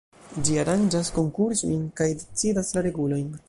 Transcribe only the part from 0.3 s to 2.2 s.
Ĝi aranĝas konkursojn kaj